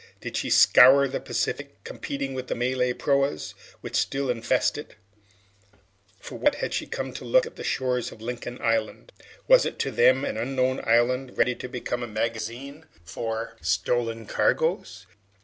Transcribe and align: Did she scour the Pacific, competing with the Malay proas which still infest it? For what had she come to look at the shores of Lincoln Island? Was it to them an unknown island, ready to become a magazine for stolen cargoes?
Did 0.19 0.35
she 0.35 0.49
scour 0.49 1.07
the 1.07 1.19
Pacific, 1.19 1.83
competing 1.83 2.33
with 2.33 2.47
the 2.47 2.55
Malay 2.55 2.91
proas 2.91 3.53
which 3.81 3.95
still 3.95 4.31
infest 4.31 4.75
it? 4.75 4.95
For 6.19 6.39
what 6.39 6.55
had 6.55 6.73
she 6.73 6.87
come 6.87 7.13
to 7.13 7.23
look 7.23 7.45
at 7.45 7.55
the 7.55 7.63
shores 7.63 8.11
of 8.11 8.19
Lincoln 8.19 8.59
Island? 8.63 9.11
Was 9.47 9.63
it 9.63 9.77
to 9.77 9.91
them 9.91 10.25
an 10.25 10.37
unknown 10.37 10.81
island, 10.85 11.37
ready 11.37 11.53
to 11.53 11.69
become 11.69 12.01
a 12.01 12.07
magazine 12.07 12.85
for 13.05 13.57
stolen 13.61 14.25
cargoes? 14.25 15.05